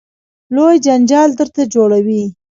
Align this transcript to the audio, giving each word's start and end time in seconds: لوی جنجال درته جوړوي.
لوی 0.55 0.75
جنجال 0.85 1.29
درته 1.39 1.61
جوړوي. 1.73 2.23